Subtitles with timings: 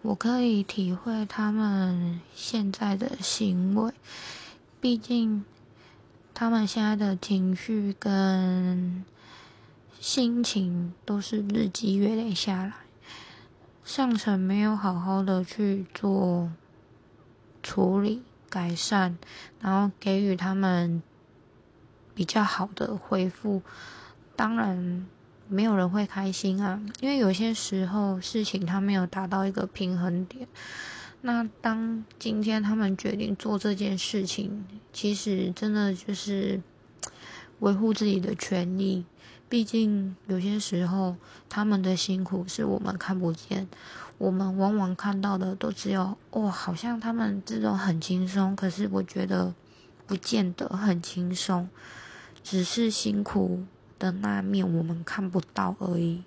[0.00, 3.92] 我可以体会他们现在的行为，
[4.80, 5.44] 毕竟
[6.32, 9.04] 他们现在的情绪跟
[9.98, 12.72] 心情都是日积月累下来，
[13.84, 16.52] 上层没有好好的去做
[17.60, 19.16] 处理改善，
[19.60, 21.02] 然后给予他们
[22.14, 23.62] 比较好的回复，
[24.36, 25.06] 当然。
[25.48, 30.46] 没有人会开心啊，因为有些时候事情他没有达到一个平衡点。
[31.22, 36.60] 那当今天他们决定做这件事情，其实真的就是
[37.58, 39.04] 维护自己的权利。
[39.48, 41.16] 毕竟有些时候
[41.48, 43.66] 他们的辛苦是我们看不见，
[44.18, 48.54] 我们往往看到的都只有哦，好像他们这种很轻松。
[48.54, 49.54] 可是我觉得
[50.06, 51.68] 不见得很轻松，
[52.44, 53.64] 只是辛苦。
[53.98, 56.22] 的那面我们看不到而已。